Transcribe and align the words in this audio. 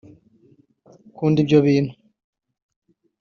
Nkunda 1.13 1.37
Ibyo 1.43 1.59
Bintu 1.65 1.93